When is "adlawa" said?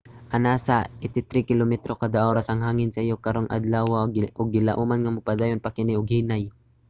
3.57-3.97